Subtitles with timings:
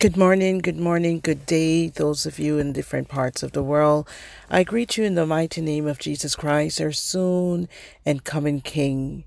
[0.00, 4.08] Good morning, good morning, good day, those of you in different parts of the world.
[4.48, 7.68] I greet you in the mighty name of Jesus Christ, our soon
[8.06, 9.24] and coming King.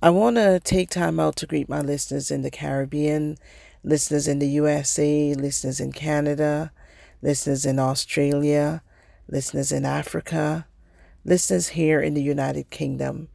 [0.00, 3.38] I want to take time out to greet my listeners in the Caribbean,
[3.82, 6.70] listeners in the USA, listeners in Canada,
[7.20, 8.84] listeners in Australia,
[9.26, 10.68] listeners in Africa,
[11.24, 13.30] listeners here in the United Kingdom.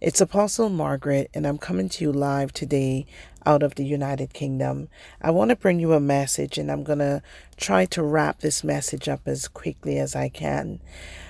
[0.00, 3.04] It's Apostle Margaret, and I'm coming to you live today
[3.46, 4.88] out of the United Kingdom.
[5.22, 7.22] I want to bring you a message, and I'm going to
[7.56, 10.80] try to wrap this message up as quickly as I can.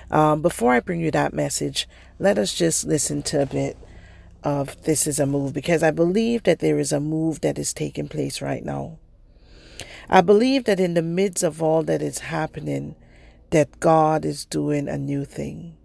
[0.09, 1.87] Um, before I bring you that message,
[2.19, 3.77] let us just listen to a bit
[4.43, 7.73] of This is a Move, because I believe that there is a move that is
[7.73, 8.97] taking place right now.
[10.09, 12.95] I believe that in the midst of all that is happening,
[13.49, 15.77] that God is doing a new thing.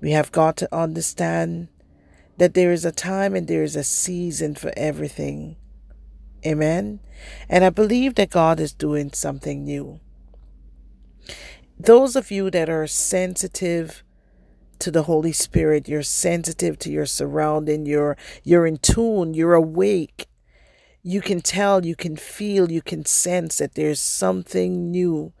[0.00, 1.68] We have got to understand
[2.38, 5.56] that there is a time and there is a season for everything.
[6.44, 7.00] Amen.
[7.48, 10.00] And I believe that God is doing something new.
[11.78, 14.02] Those of you that are sensitive
[14.78, 20.26] to the Holy Spirit, you're sensitive to your surrounding, you're you're in tune, you're awake.
[21.02, 25.32] You can tell, you can feel, you can sense that there's something new.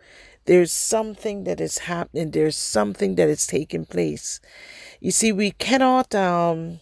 [0.44, 2.30] There's something that is happening.
[2.30, 4.40] There's something that is taking place.
[5.00, 6.80] You see, we cannot um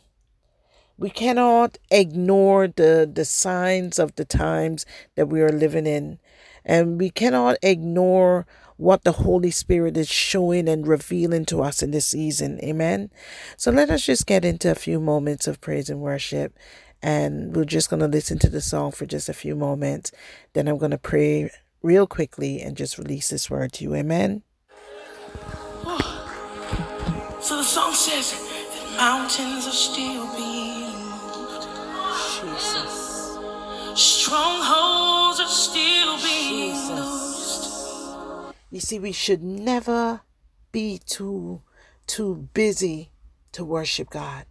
[0.99, 6.19] we cannot ignore the, the signs of the times that we are living in.
[6.65, 11.91] And we cannot ignore what the Holy Spirit is showing and revealing to us in
[11.91, 12.59] this season.
[12.63, 13.11] Amen.
[13.57, 16.57] So let us just get into a few moments of praise and worship.
[17.03, 20.11] And we're just going to listen to the song for just a few moments.
[20.55, 21.51] Then I'm going to pray
[21.83, 23.95] real quickly and just release this word to you.
[23.95, 24.43] Amen.
[27.41, 30.74] So the song says that mountains are still being
[32.45, 33.39] Jesus.
[33.95, 36.91] Strongholds are still being Jesus.
[36.91, 38.55] loosed.
[38.71, 40.21] You see, we should never
[40.73, 41.63] be too
[42.07, 43.11] too busy
[43.53, 44.45] to worship God.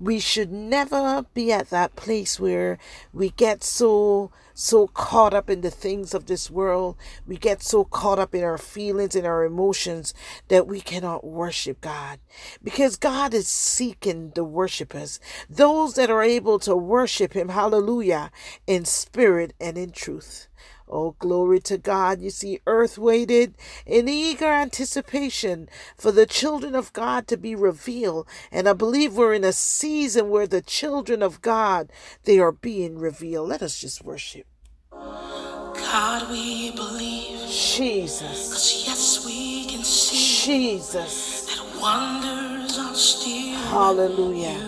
[0.00, 2.78] We should never be at that place where
[3.12, 6.96] we get so so caught up in the things of this world.
[7.24, 10.12] We get so caught up in our feelings and our emotions
[10.48, 12.18] that we cannot worship God.
[12.60, 18.32] Because God is seeking the worshipers, those that are able to worship him, hallelujah,
[18.66, 20.48] in spirit and in truth.
[20.90, 22.20] Oh, glory to God.
[22.20, 23.54] You see, earth waited
[23.86, 28.26] in eager anticipation for the children of God to be revealed.
[28.50, 31.90] And I believe we're in a season where the children of God,
[32.24, 33.48] they are being revealed.
[33.48, 34.46] Let us just worship.
[34.90, 37.38] God, we believe.
[37.48, 38.52] Jesus.
[38.52, 41.46] Cause yes, we can see Jesus.
[41.46, 44.58] that wonders are still Hallelujah.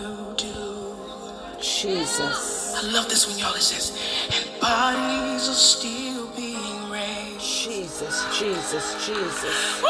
[1.59, 2.73] Jesus.
[2.75, 3.91] I love this when y'all it says,
[4.31, 6.10] and bodies are still.
[7.91, 8.39] Jesus.
[8.39, 9.05] Jesus.
[9.05, 9.83] Jesus.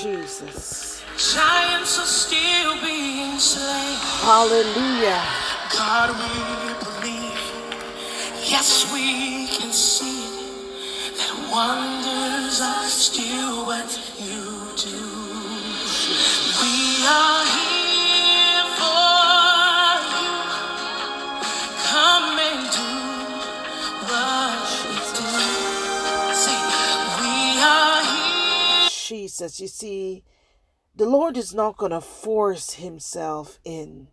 [0.00, 1.02] Jesus.
[1.34, 3.98] Giants are still being slain.
[4.24, 5.22] Hallelujah.
[5.76, 7.42] God, we believe.
[8.48, 10.24] Yes, we can see
[11.18, 14.96] that wonders are still what you do.
[29.30, 29.60] Jesus.
[29.60, 30.24] You see,
[30.96, 34.08] the Lord is not going to force himself in.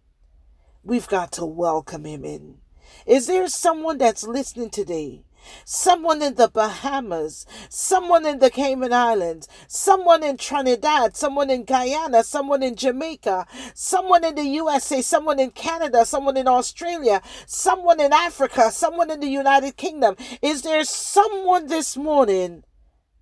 [0.84, 2.60] We've got to welcome him in.
[3.08, 5.26] Is there someone that's listening today?
[5.66, 12.24] Someone in the Bahamas, someone in the Cayman Islands, someone in Trinidad, someone in Guyana,
[12.24, 18.14] someone in Jamaica, someone in the USA, someone in Canada, someone in Australia, someone in
[18.14, 20.16] Africa, someone in the United Kingdom.
[20.44, 22.64] Is there someone this morning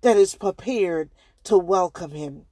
[0.02, 1.10] that is prepared
[1.46, 2.46] to welcome him?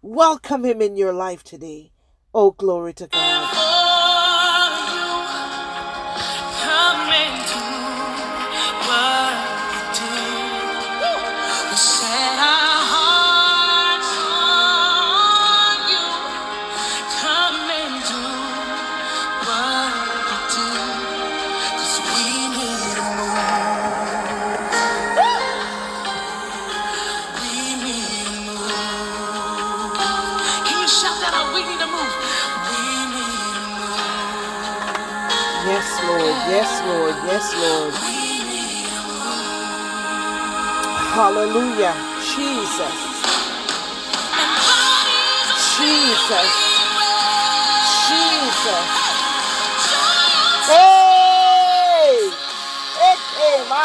[0.00, 1.92] Welcome him in your life today.
[2.32, 3.63] Oh, glory to God.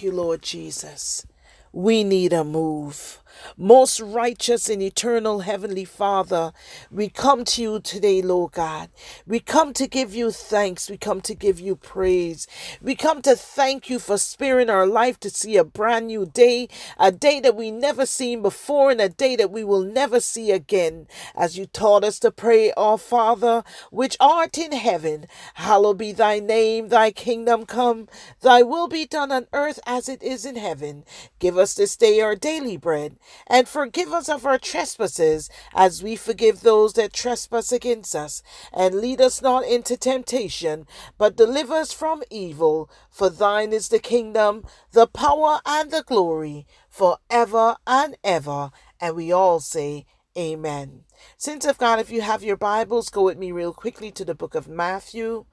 [0.00, 1.26] Thank you, Lord Jesus.
[1.74, 3.19] We need a move.
[3.58, 6.52] Most righteous and eternal Heavenly Father,
[6.90, 8.90] we come to you today, Lord God.
[9.26, 10.90] We come to give you thanks.
[10.90, 12.48] We come to give you praise.
[12.82, 16.68] We come to thank you for sparing our life to see a brand new day,
[16.98, 20.50] a day that we never seen before, and a day that we will never see
[20.52, 21.06] again.
[21.36, 26.40] As you taught us to pray, Our Father, which art in heaven, hallowed be thy
[26.40, 28.08] name, thy kingdom come,
[28.42, 31.04] thy will be done on earth as it is in heaven.
[31.38, 33.16] Give us this day our daily bread
[33.50, 38.44] and forgive us of our trespasses as we forgive those that trespass against us.
[38.72, 40.86] And lead us not into temptation,
[41.18, 42.88] but deliver us from evil.
[43.10, 48.70] For thine is the kingdom, the power, and the glory, for ever and ever.
[49.00, 50.06] And we all say,
[50.38, 51.02] Amen.
[51.36, 54.34] Saints of God, if you have your Bibles, go with me real quickly to the
[54.34, 55.44] book of Matthew.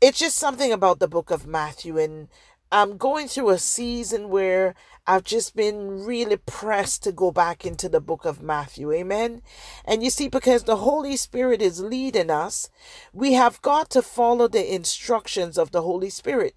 [0.00, 2.28] It's just something about the book of Matthew, and
[2.70, 4.76] I'm going through a season where
[5.08, 8.92] I've just been really pressed to go back into the book of Matthew.
[8.92, 9.40] Amen.
[9.86, 12.68] And you see, because the Holy Spirit is leading us,
[13.14, 16.56] we have got to follow the instructions of the Holy Spirit.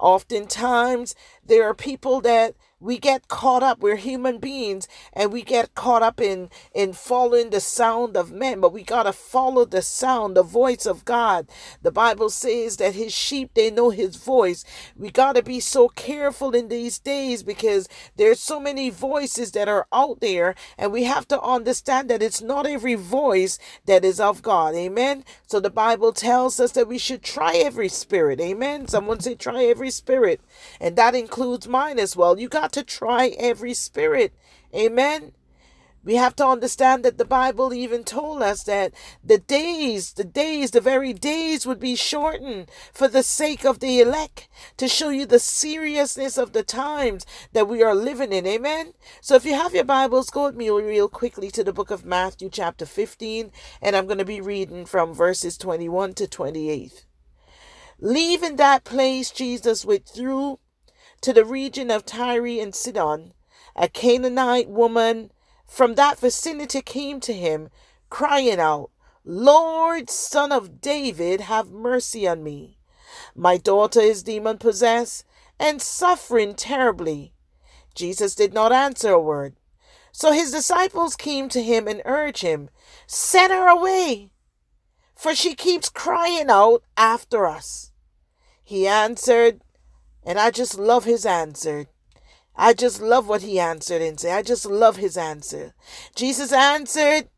[0.00, 1.14] Oftentimes,
[1.46, 6.02] there are people that we get caught up we're human beings and we get caught
[6.02, 10.36] up in in following the sound of men but we got to follow the sound
[10.36, 11.46] the voice of god.
[11.82, 14.64] The bible says that his sheep they know his voice.
[14.96, 19.68] We got to be so careful in these days because there's so many voices that
[19.68, 24.18] are out there and we have to understand that it's not every voice that is
[24.18, 24.74] of god.
[24.74, 25.24] Amen?
[25.46, 28.40] So the bible tells us that we should try every spirit.
[28.40, 28.88] Amen?
[28.88, 30.40] Someone say try every spirit
[30.80, 32.38] and that includes mine as well.
[32.38, 34.34] You got to try every spirit.
[34.74, 35.32] Amen.
[36.04, 38.92] We have to understand that the Bible even told us that
[39.22, 44.00] the days, the days, the very days would be shortened for the sake of the
[44.00, 44.48] elect
[44.78, 48.48] to show you the seriousness of the times that we are living in.
[48.48, 48.94] Amen.
[49.20, 52.04] So if you have your Bibles, go with me real quickly to the book of
[52.04, 57.06] Matthew, chapter 15, and I'm going to be reading from verses 21 to 28.
[58.00, 60.58] Leaving that place, Jesus withdrew
[61.22, 63.32] to the region of Tyre and Sidon,
[63.74, 65.32] a Canaanite woman
[65.66, 67.70] from that vicinity came to him,
[68.10, 68.90] crying out,
[69.24, 72.78] Lord, son of David, have mercy on me.
[73.34, 75.24] My daughter is demon possessed
[75.58, 77.32] and suffering terribly.
[77.94, 79.54] Jesus did not answer a word.
[80.10, 82.68] So his disciples came to him and urged him,
[83.06, 84.30] Send her away,
[85.14, 87.92] for she keeps crying out after us.
[88.62, 89.60] He answered,
[90.24, 91.86] and I just love his answer.
[92.54, 95.74] I just love what he answered and said, I just love his answer.
[96.14, 97.28] Jesus answered,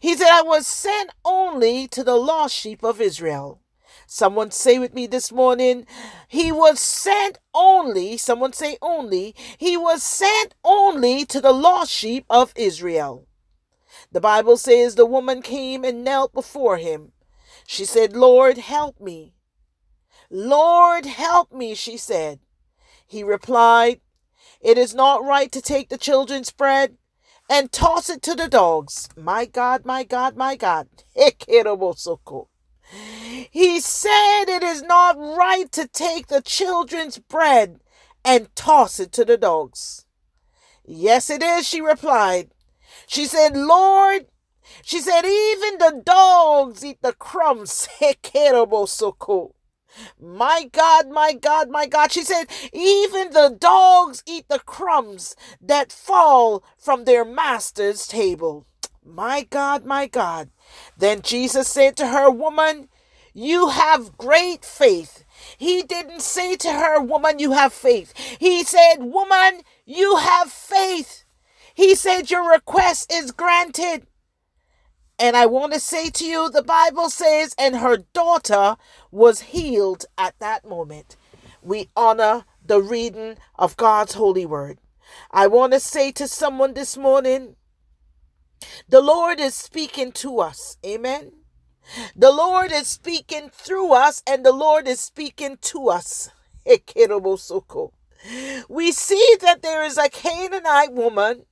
[0.00, 3.62] He said, I was sent only to the lost sheep of Israel.
[4.06, 5.86] Someone say with me this morning,
[6.28, 12.24] He was sent only, someone say only, He was sent only to the lost sheep
[12.28, 13.26] of Israel.
[14.10, 17.12] The Bible says the woman came and knelt before him.
[17.66, 19.34] She said, Lord, help me.
[20.30, 22.40] Lord, help me, she said.
[23.06, 24.00] He replied,
[24.60, 26.98] It is not right to take the children's bread
[27.48, 29.08] and toss it to the dogs.
[29.16, 30.88] My God, my God, my God.
[33.50, 37.80] He said it is not right to take the children's bread
[38.24, 40.06] and toss it to the dogs.
[40.84, 42.50] Yes, it is, she replied.
[43.06, 44.26] She said, Lord,
[44.82, 47.88] she said, even the dogs eat the crumbs.
[50.20, 52.12] My God, my God, my God.
[52.12, 58.66] She said, even the dogs eat the crumbs that fall from their master's table.
[59.04, 60.50] My God, my God.
[60.96, 62.88] Then Jesus said to her, Woman,
[63.32, 65.24] you have great faith.
[65.56, 68.12] He didn't say to her, Woman, you have faith.
[68.38, 71.24] He said, Woman, you have faith.
[71.74, 74.07] He said, Your request is granted.
[75.18, 78.76] And I want to say to you, the Bible says, and her daughter
[79.10, 81.16] was healed at that moment.
[81.62, 84.78] We honor the reading of God's holy word.
[85.30, 87.56] I want to say to someone this morning,
[88.88, 90.76] the Lord is speaking to us.
[90.86, 91.32] Amen.
[92.14, 96.30] The Lord is speaking through us, and the Lord is speaking to us.
[98.68, 101.44] We see that there is a Canaanite woman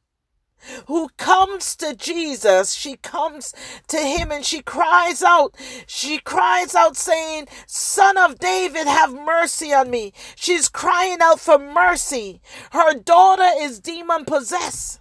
[0.86, 2.72] who comes to Jesus.
[2.72, 3.54] She comes
[3.88, 5.56] to him and she cries out.
[5.86, 10.12] She cries out saying, Son of David, have mercy on me.
[10.34, 12.40] She's crying out for mercy.
[12.72, 15.00] Her daughter is demon possessed.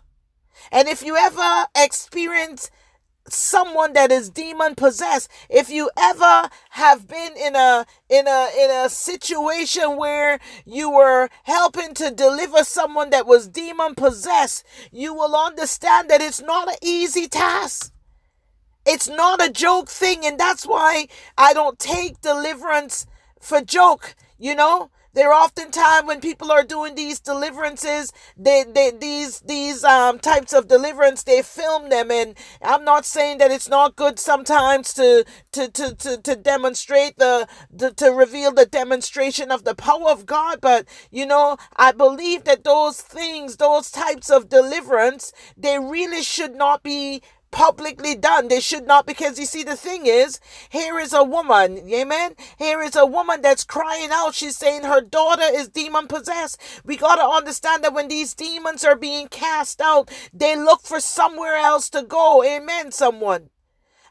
[0.71, 2.69] And if you ever experience
[3.27, 8.69] someone that is demon possessed if you ever have been in a in a in
[8.69, 15.35] a situation where you were helping to deliver someone that was demon possessed you will
[15.35, 17.91] understand that it's not an easy task.
[18.85, 23.07] It's not a joke thing and that's why i don't take deliverance
[23.41, 28.91] for joke you know there are oftentimes when people are doing these deliverances, they, they
[28.91, 33.69] these these um types of deliverance, they film them, and I'm not saying that it's
[33.69, 39.51] not good sometimes to to to to, to demonstrate the, the to reveal the demonstration
[39.51, 44.29] of the power of God, but you know I believe that those things, those types
[44.29, 47.21] of deliverance, they really should not be
[47.55, 48.49] publicly done.
[48.49, 52.35] They should not, because you see, the thing is, here is a woman, amen?
[52.59, 54.35] Here is a woman that's crying out.
[54.35, 56.61] She's saying her daughter is demon possessed.
[56.83, 60.99] We got to understand that when these demons are being cast out, they look for
[60.99, 63.49] somewhere else to go, amen, someone.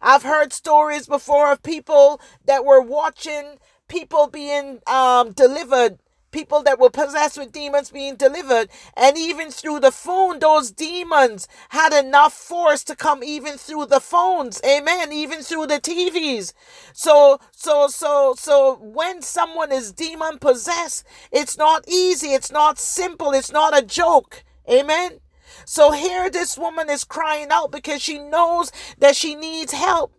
[0.00, 3.58] I've heard stories before of people that were watching
[3.88, 5.98] people being um, delivered
[6.35, 8.69] people that were possessed with demons being delivered.
[8.97, 14.00] And even through the phone, those demons had enough force to come even through the
[14.00, 14.61] phones.
[14.67, 15.12] Amen.
[15.12, 16.53] Even through the TVs.
[16.93, 22.29] So, so, so, so when someone is demon possessed, it's not easy.
[22.29, 23.31] It's not simple.
[23.33, 24.43] It's not a joke.
[24.69, 25.21] Amen.
[25.64, 30.12] So here this woman is crying out because she knows that she needs help.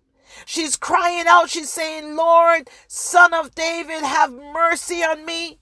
[0.46, 1.50] She's crying out.
[1.50, 5.60] She's saying, Lord, son of David, have mercy on me.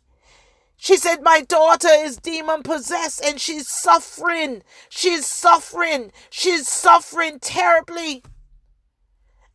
[0.83, 4.63] She said, My daughter is demon possessed and she's suffering.
[4.89, 6.11] She's suffering.
[6.29, 8.21] She's suffering terribly.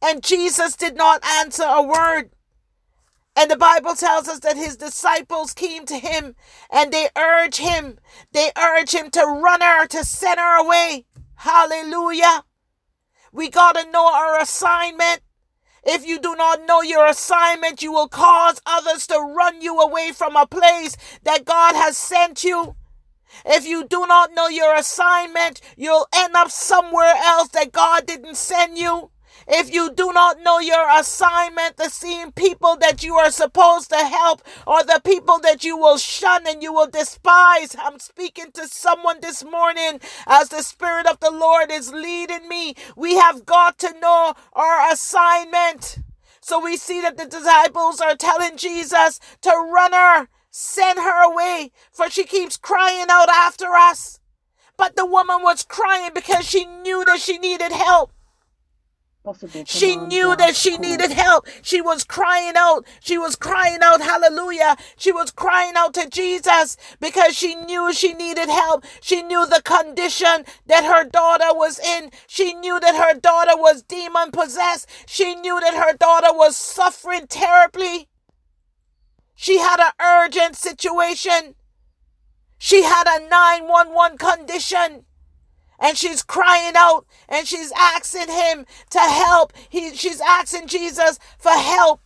[0.01, 2.31] And Jesus did not answer a word.
[3.37, 6.35] And the Bible tells us that his disciples came to him
[6.73, 7.99] and they urge him,
[8.33, 11.05] they urge him to run her, to send her away.
[11.35, 12.45] Hallelujah.
[13.35, 15.21] We got to know our assignment.
[15.91, 20.13] If you do not know your assignment, you will cause others to run you away
[20.13, 22.77] from a place that God has sent you.
[23.47, 28.37] If you do not know your assignment, you'll end up somewhere else that God didn't
[28.37, 29.11] send you.
[29.47, 33.97] If you do not know your assignment, the same people that you are supposed to
[33.97, 37.77] help or the people that you will shun and you will despise.
[37.79, 42.75] I'm speaking to someone this morning as the Spirit of the Lord is leading me.
[42.97, 45.99] We have got to know our assignment.
[46.41, 51.73] So we see that the disciples are telling Jesus to run her, send her away,
[51.93, 54.21] for she keeps crying out after us.
[54.77, 58.13] But the woman was crying because she knew that she needed help
[59.25, 59.65] possible.
[59.67, 61.47] She knew that she needed help.
[61.63, 62.87] She was crying out.
[63.01, 64.77] She was crying out, hallelujah.
[64.97, 68.85] She was crying out to Jesus because she knew she needed help.
[69.01, 72.11] She knew the condition that her daughter was in.
[72.27, 74.89] She knew that her daughter was demon possessed.
[75.07, 78.09] She knew that her daughter was suffering terribly.
[79.35, 81.55] She had an urgent situation.
[82.59, 85.05] She had a 911 condition
[85.79, 89.53] and she's crying out and she's asking him to help.
[89.69, 92.01] He, she's asking Jesus for help.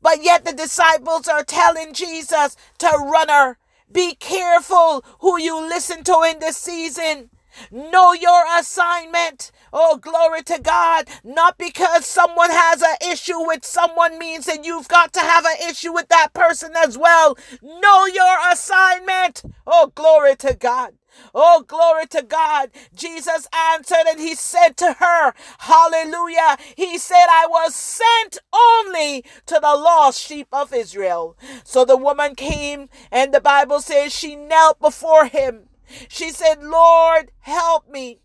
[0.00, 3.58] But yet the disciples are telling Jesus to run her.
[3.90, 7.30] Be careful who you listen to in this season.
[7.70, 9.50] Know your assignment.
[9.72, 11.08] Oh, glory to God.
[11.24, 15.68] Not because someone has an issue with someone means that you've got to have an
[15.68, 17.36] issue with that person as well.
[17.62, 19.42] Know your assignment.
[19.66, 20.94] Oh, glory to God.
[21.34, 22.70] Oh, glory to God.
[22.94, 26.56] Jesus answered and he said to her, Hallelujah.
[26.76, 31.36] He said, I was sent only to the lost sheep of Israel.
[31.64, 35.68] So the woman came and the Bible says she knelt before him.
[36.08, 38.20] She said, Lord, help me.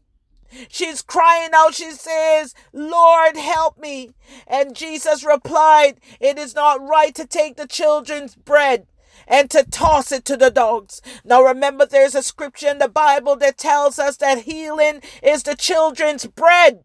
[0.69, 1.73] She's crying out.
[1.73, 4.11] She says, Lord, help me.
[4.47, 8.87] And Jesus replied, It is not right to take the children's bread
[9.27, 11.01] and to toss it to the dogs.
[11.25, 15.55] Now remember, there's a scripture in the Bible that tells us that healing is the
[15.55, 16.83] children's bread.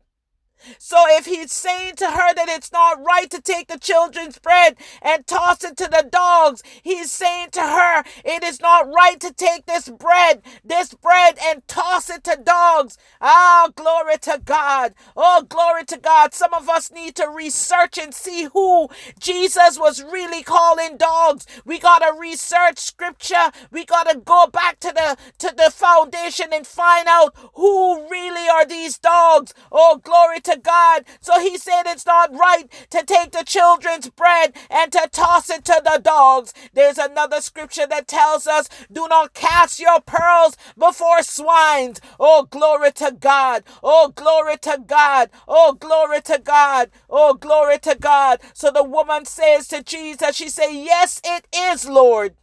[0.79, 4.77] So if he's saying to her that it's not right to take the children's bread
[5.01, 9.33] and toss it to the dogs, he's saying to her it is not right to
[9.33, 12.97] take this bread, this bread and toss it to dogs.
[13.21, 14.95] Ah, oh, glory to God.
[15.17, 16.35] Oh, glory to God.
[16.35, 18.89] Some of us need to research and see who
[19.19, 21.47] Jesus was really calling dogs.
[21.65, 23.51] We got to research scripture.
[23.71, 28.49] We got to go back to the to the foundation and find out who really
[28.49, 29.55] are these dogs.
[29.71, 31.05] Oh, glory to God.
[31.21, 35.65] So he said it's not right to take the children's bread and to toss it
[35.67, 36.53] to the dogs.
[36.73, 42.01] There's another scripture that tells us, do not cast your pearls before swines.
[42.19, 43.65] Oh, glory to God.
[43.83, 45.31] Oh, glory to God.
[45.49, 46.91] Oh, glory to God.
[47.09, 48.41] Oh, glory to God.
[48.55, 52.35] So the woman says to Jesus, she said, yes, it is, Lord.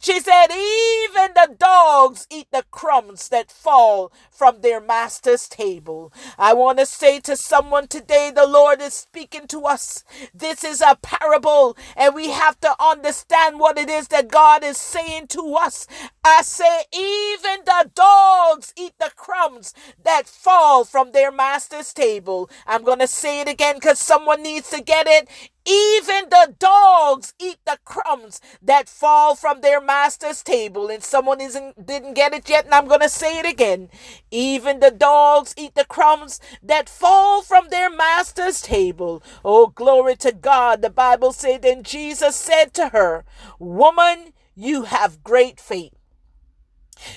[0.00, 6.12] She said, Even the dogs eat the crumbs that fall from their master's table.
[6.38, 10.04] I want to say to someone today, the Lord is speaking to us.
[10.34, 14.76] This is a parable, and we have to understand what it is that God is
[14.76, 15.86] saying to us.
[16.24, 22.50] I say, Even the dogs eat the crumbs that fall from their master's table.
[22.66, 25.28] I'm going to say it again because someone needs to get it.
[25.68, 30.88] Even the dogs eat the crumbs that fall from their master's table.
[30.88, 33.90] And someone isn't didn't get it yet, and I'm gonna say it again.
[34.30, 39.22] Even the dogs eat the crumbs that fall from their master's table.
[39.44, 40.80] Oh, glory to God.
[40.80, 43.26] The Bible said, Then Jesus said to her,
[43.58, 45.92] Woman, you have great faith.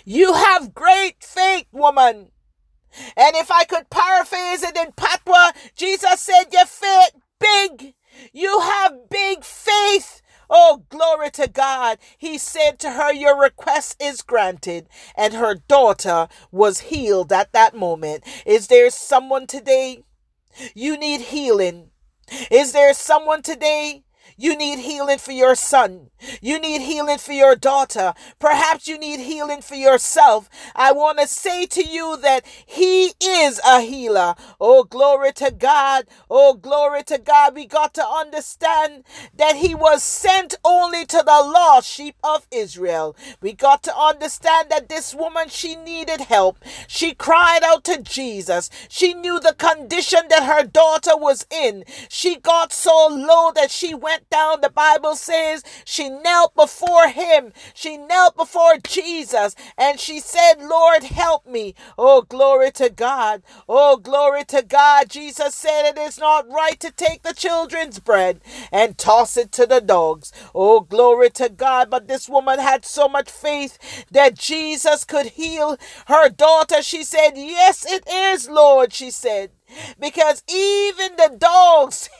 [0.03, 2.31] You have great faith, woman.
[3.15, 7.93] And if I could paraphrase it in Patois, Jesus said, Your faith big.
[8.33, 10.21] You have big faith.
[10.49, 11.97] Oh, glory to God.
[12.17, 14.89] He said to her, Your request is granted.
[15.15, 18.23] And her daughter was healed at that moment.
[18.45, 20.03] Is there someone today?
[20.75, 21.91] You need healing.
[22.49, 24.03] Is there someone today?
[24.41, 26.09] You need healing for your son.
[26.41, 28.15] You need healing for your daughter.
[28.39, 30.49] Perhaps you need healing for yourself.
[30.75, 34.33] I want to say to you that He is a healer.
[34.59, 36.05] Oh, glory to God.
[36.27, 37.53] Oh, glory to God.
[37.53, 39.03] We got to understand
[39.35, 43.15] that He was sent only to the lost sheep of Israel.
[43.41, 46.57] We got to understand that this woman, she needed help.
[46.87, 48.71] She cried out to Jesus.
[48.89, 51.83] She knew the condition that her daughter was in.
[52.09, 54.61] She got so low that she went down.
[54.61, 57.53] The Bible says she knelt before him.
[57.75, 61.75] She knelt before Jesus and she said, Lord, help me.
[61.97, 63.43] Oh, glory to God.
[63.69, 65.09] Oh, glory to God.
[65.09, 68.41] Jesus said it is not right to take the children's bread
[68.71, 70.31] and toss it to the dogs.
[70.55, 71.89] Oh, glory to God.
[71.89, 76.81] But this woman had so much faith that Jesus could heal her daughter.
[76.81, 79.51] She said, Yes, it is, Lord, she said.
[79.99, 82.09] Because even the dogs,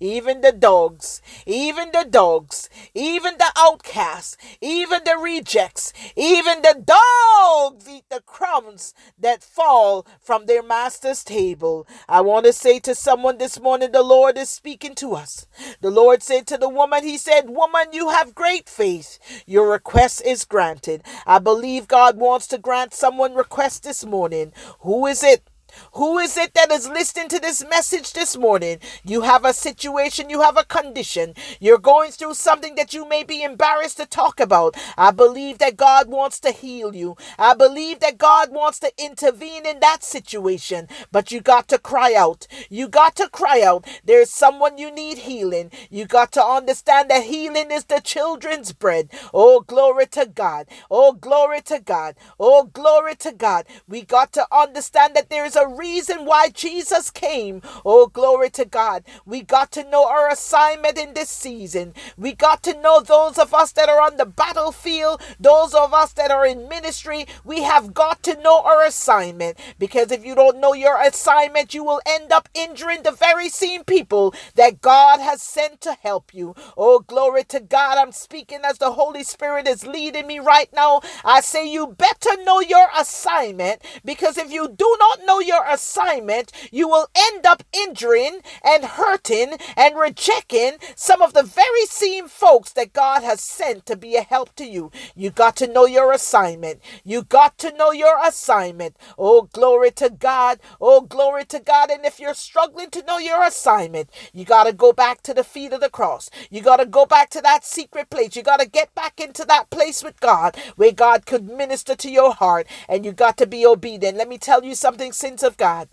[0.00, 7.88] even the dogs, even the dogs, even the outcasts, even the rejects, even the dogs
[7.88, 11.86] eat the crumbs that fall from their master's table.
[12.08, 15.46] I want to say to someone this morning, the Lord is speaking to us.
[15.80, 19.18] The Lord said to the woman, He said, Woman, you have great faith.
[19.46, 21.02] Your request is granted.
[21.26, 24.52] I believe God wants to grant someone request this morning.
[24.80, 25.42] Who is it?
[25.92, 28.78] Who is it that is listening to this message this morning?
[29.04, 33.22] You have a situation, you have a condition, you're going through something that you may
[33.22, 34.76] be embarrassed to talk about.
[34.96, 37.16] I believe that God wants to heal you.
[37.38, 42.14] I believe that God wants to intervene in that situation, but you got to cry
[42.14, 42.46] out.
[42.68, 43.86] You got to cry out.
[44.04, 45.70] There's someone you need healing.
[45.90, 49.10] You got to understand that healing is the children's bread.
[49.34, 50.66] Oh, glory to God.
[50.90, 52.16] Oh, glory to God.
[52.38, 53.66] Oh, glory to God.
[53.86, 57.62] We got to understand that there is a reason why Jesus came.
[57.84, 59.04] Oh, glory to God.
[59.26, 61.94] We got to know our assignment in this season.
[62.16, 66.12] We got to know those of us that are on the battlefield, those of us
[66.14, 67.26] that are in ministry.
[67.44, 71.84] We have got to know our assignment because if you don't know your assignment, you
[71.84, 76.54] will end up injuring the very same people that God has sent to help you.
[76.76, 77.98] Oh, glory to God.
[77.98, 81.00] I'm speaking as the Holy Spirit is leading me right now.
[81.24, 86.52] I say you better know your assignment because if you do not know your assignment,
[86.70, 92.72] you will end up injuring and hurting and rejecting some of the very same folks
[92.74, 94.92] that God has sent to be a help to you.
[95.16, 96.80] You got to know your assignment.
[97.04, 98.96] You got to know your assignment.
[99.18, 100.60] Oh, glory to God.
[100.80, 101.90] Oh, glory to God.
[101.90, 105.44] And if you're struggling to know your assignment, you got to go back to the
[105.44, 106.30] feet of the cross.
[106.50, 108.36] You got to go back to that secret place.
[108.36, 112.10] You got to get back into that place with God where God could minister to
[112.10, 114.18] your heart and you got to be obedient.
[114.18, 115.88] Let me tell you something, saints of God.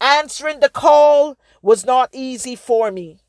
[0.00, 3.20] Answering the call was not easy for me.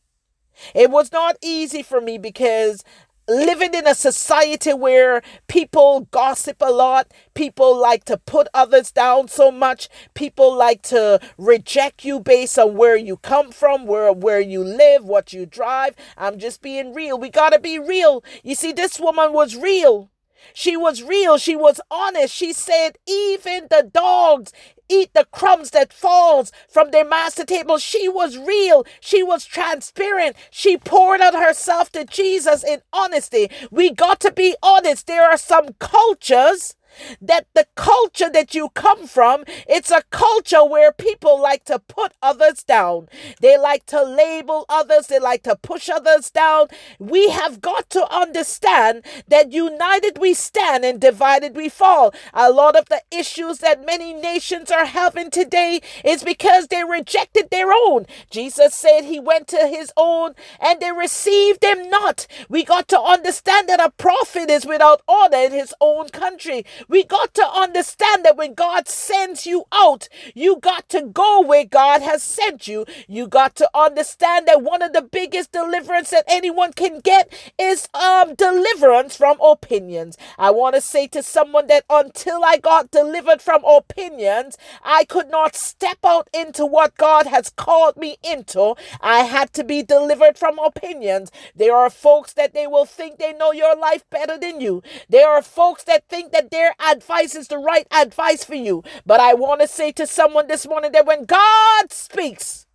[0.75, 2.84] It was not easy for me because
[3.27, 9.27] living in a society where people gossip a lot, people like to put others down
[9.27, 14.41] so much, people like to reject you based on where you come from, where where
[14.41, 15.95] you live, what you drive.
[16.17, 17.17] I'm just being real.
[17.17, 18.23] We got to be real.
[18.43, 20.11] You see this woman was real.
[20.54, 21.38] She was real.
[21.38, 22.34] She was honest.
[22.34, 24.51] She said, even the dogs
[24.89, 27.77] eat the crumbs that falls from their master table.
[27.77, 28.86] She was real.
[28.99, 30.36] She was transparent.
[30.49, 33.49] She poured out herself to Jesus in honesty.
[33.71, 35.08] We got to be honest.
[35.08, 36.75] There are some cultures
[37.21, 42.13] that the culture that you come from it's a culture where people like to put
[42.21, 43.08] others down.
[43.41, 45.08] They like to label others.
[45.08, 46.67] They like to push others down.
[46.99, 52.13] We have got to understand that united we stand and divided we fall.
[52.34, 57.49] A lot of the issues that many nations are having today is because they rejected
[57.49, 58.06] their own.
[58.30, 62.27] Jesus said he went to his own and they received him not.
[62.49, 67.04] We got to understand that a prophet is without honor in his own country we
[67.04, 72.02] got to understand that when God sends you out, you got to go where God
[72.02, 72.86] has sent you.
[73.08, 77.88] You got to understand that one of the biggest deliverance that anyone can get is
[77.94, 80.17] um deliverance from opinions.
[80.38, 85.30] I want to say to someone that until I got delivered from opinions, I could
[85.30, 88.76] not step out into what God has called me into.
[89.02, 91.32] I had to be delivered from opinions.
[91.56, 94.82] There are folks that they will think they know your life better than you.
[95.10, 98.84] There are folks that think that advice is the right advice for you.
[99.05, 102.65] But I want to say to someone this morning that when God speaks,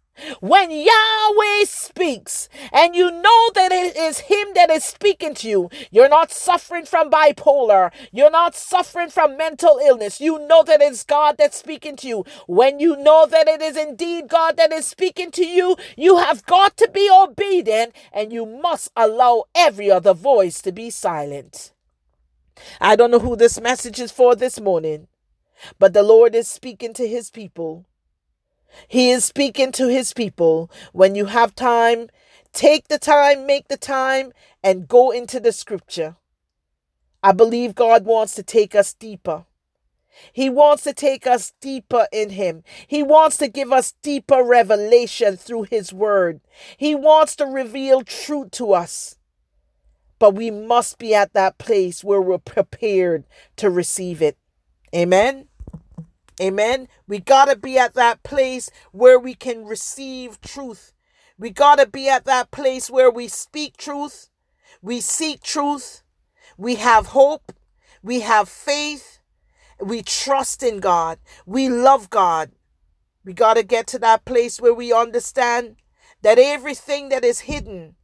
[0.41, 5.71] when Yahweh speaks and you know that it is Him that is speaking to you,
[5.91, 10.21] you're not suffering from bipolar, you're not suffering from mental illness.
[10.21, 12.25] You know that it's God that's speaking to you.
[12.47, 16.47] When you know that it is indeed God that is speaking to you, you have
[16.47, 21.73] got to be obedient and you must allow every other voice to be silent.
[22.81, 25.09] I don't know who this message is for this morning,
[25.79, 27.87] but the Lord is speaking to his people.
[28.89, 30.71] He is speaking to his people.
[30.93, 32.09] When you have time,
[32.53, 36.17] take the time, make the time, and go into the scripture.
[37.23, 39.47] I believe God wants to take us deeper.
[40.33, 42.63] He wants to take us deeper in Him.
[42.87, 46.41] He wants to give us deeper revelation through His Word.
[46.77, 49.16] He wants to reveal truth to us.
[50.19, 53.25] But we must be at that place where we're prepared
[53.57, 54.39] to receive it.
[54.95, 55.49] Amen.
[56.41, 56.89] Amen.
[57.07, 60.93] We got to be at that place where we can receive truth.
[61.39, 64.31] We got to be at that place where we speak truth,
[64.81, 66.03] we seek truth,
[66.57, 67.53] we have hope,
[68.03, 69.19] we have faith,
[69.81, 72.53] we trust in God, we love God.
[73.25, 75.77] We got to get to that place where we understand
[76.23, 77.96] that everything that is hidden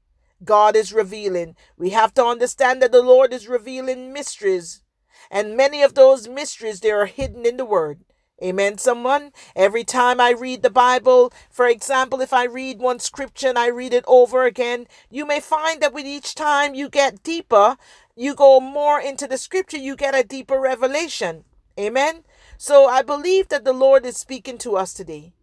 [0.44, 1.56] God is revealing.
[1.76, 4.82] We have to understand that the Lord is revealing mysteries.
[5.30, 8.00] And many of those mysteries, they are hidden in the Word.
[8.42, 9.30] Amen, someone?
[9.54, 13.68] Every time I read the Bible, for example, if I read one scripture and I
[13.68, 17.76] read it over again, you may find that with each time you get deeper,
[18.16, 21.44] you go more into the scripture, you get a deeper revelation.
[21.78, 22.24] Amen?
[22.58, 25.34] So I believe that the Lord is speaking to us today.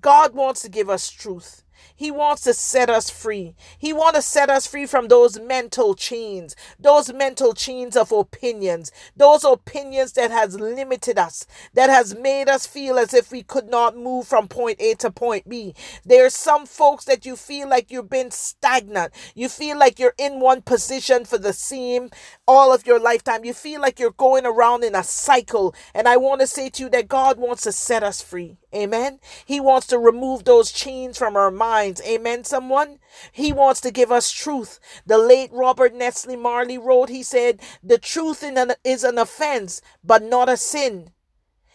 [0.00, 1.63] God wants to give us truth.
[1.94, 3.54] He wants to set us free.
[3.78, 8.90] He wants to set us free from those mental chains, those mental chains of opinions,
[9.16, 13.68] those opinions that has limited us, that has made us feel as if we could
[13.68, 15.74] not move from point A to point B.
[16.04, 19.12] There are some folks that you feel like you've been stagnant.
[19.34, 22.10] You feel like you're in one position for the same
[22.46, 23.44] all of your lifetime.
[23.44, 25.74] You feel like you're going around in a cycle.
[25.94, 28.56] And I want to say to you that God wants to set us free.
[28.74, 29.20] Amen.
[29.44, 32.02] He wants to remove those chains from our minds.
[32.02, 32.98] Amen, someone?
[33.30, 34.80] He wants to give us truth.
[35.06, 38.42] The late Robert Nesta Marley wrote, he said, The truth
[38.84, 41.10] is an offense, but not a sin.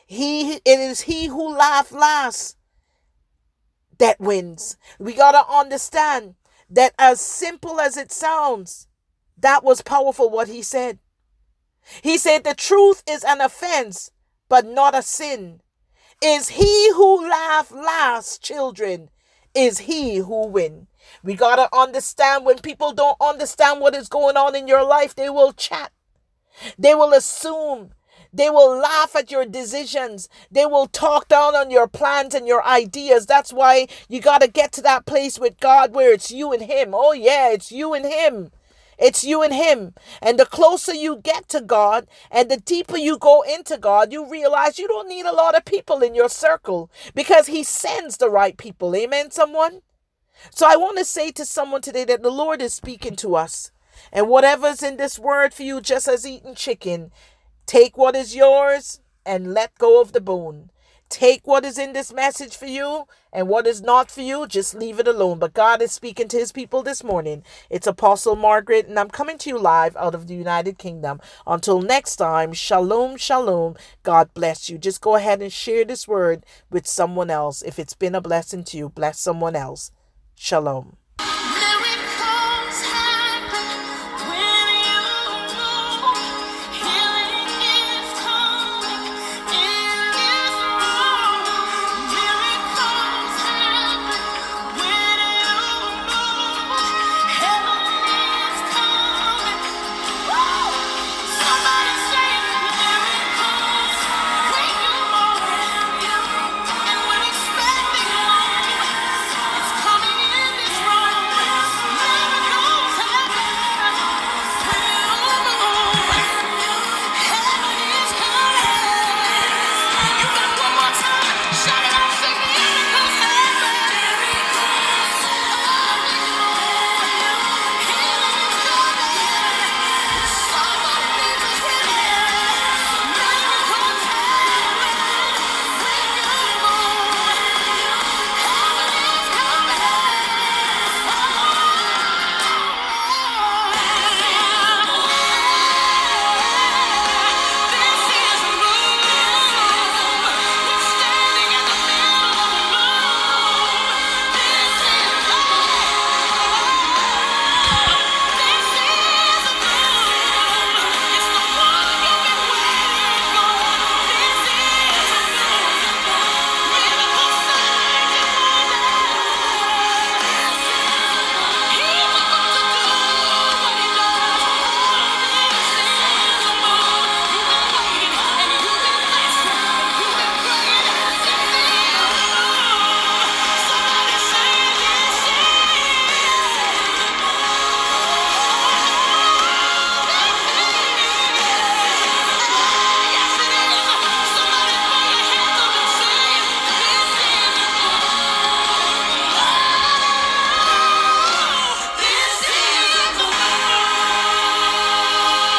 [0.05, 2.57] He it is he who laughs last
[3.99, 4.75] that wins.
[4.97, 6.33] We gotta understand
[6.67, 8.87] that as simple as it sounds,
[9.37, 10.97] that was powerful what he said.
[12.01, 14.09] He said the truth is an offense,
[14.47, 15.61] but not a sin.
[16.21, 19.09] Is he who laugh last, children,
[19.55, 20.87] is he who win.
[21.23, 25.15] We got to understand when people don't understand what is going on in your life,
[25.15, 25.91] they will chat.
[26.77, 27.91] They will assume.
[28.33, 30.27] They will laugh at your decisions.
[30.51, 33.25] They will talk down on your plans and your ideas.
[33.25, 36.63] That's why you got to get to that place with God where it's you and
[36.63, 36.89] Him.
[36.93, 38.51] Oh, yeah, it's you and Him.
[38.99, 39.93] It's you and Him.
[40.21, 44.29] And the closer you get to God and the deeper you go into God, you
[44.29, 48.29] realize you don't need a lot of people in your circle because He sends the
[48.29, 48.95] right people.
[48.95, 49.81] Amen, someone?
[50.51, 53.71] So I want to say to someone today that the Lord is speaking to us.
[54.11, 57.11] And whatever's in this word for you, just as eating chicken,
[57.65, 60.71] take what is yours and let go of the bone.
[61.09, 64.75] Take what is in this message for you and what is not for you, just
[64.75, 65.39] leave it alone.
[65.39, 67.43] But God is speaking to his people this morning.
[67.69, 71.21] It's Apostle Margaret, and I'm coming to you live out of the United Kingdom.
[71.47, 73.75] Until next time, shalom, shalom.
[74.03, 74.77] God bless you.
[74.77, 77.61] Just go ahead and share this word with someone else.
[77.63, 79.91] If it's been a blessing to you, bless someone else.
[80.35, 80.97] Shalom.